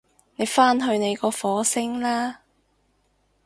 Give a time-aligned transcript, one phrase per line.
[0.37, 2.41] 你返去你個火星啦